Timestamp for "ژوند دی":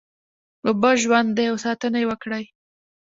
1.01-1.45